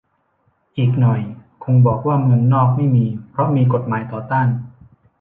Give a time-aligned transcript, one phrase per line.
[0.77, 1.21] อีกหน่อย
[1.63, 4.47] คงบอกว่าเมืองนอกไม่มี เพราะมีกฎหมายต่อต้าน